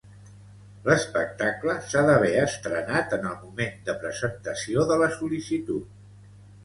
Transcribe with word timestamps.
L'espectacle 0.85 1.75
s'ha 1.91 2.01
d'haver 2.07 2.31
estrenat 2.45 3.13
en 3.19 3.29
el 3.33 3.37
moment 3.43 3.77
de 3.91 3.95
presentació 4.05 4.87
de 4.93 4.99
la 5.03 5.11
sol·licitud. 5.19 5.93